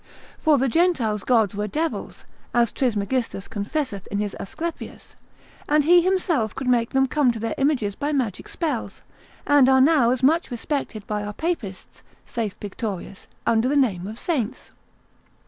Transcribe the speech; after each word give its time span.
For 0.39 0.57
the 0.57 0.67
Gentiles' 0.67 1.23
gods 1.23 1.53
were 1.53 1.67
devils 1.67 2.25
(as 2.55 2.71
Trismegistus 2.71 3.47
confesseth 3.47 4.07
in 4.07 4.17
his 4.17 4.35
Asclepius), 4.39 5.15
and 5.69 5.83
he 5.83 6.01
himself 6.01 6.55
could 6.55 6.67
make 6.67 6.89
them 6.89 7.05
come 7.05 7.31
to 7.31 7.39
their 7.39 7.53
images 7.59 7.93
by 7.93 8.11
magic 8.11 8.49
spells: 8.49 9.03
and 9.45 9.69
are 9.69 9.79
now 9.79 10.09
as 10.09 10.23
much 10.23 10.49
respected 10.49 11.05
by 11.05 11.21
our 11.23 11.33
papists 11.33 12.01
(saith 12.25 12.59
Pictorius) 12.59 13.27
under 13.45 13.69
the 13.69 13.75
name 13.75 14.07
of 14.07 14.17
saints. 14.17 14.71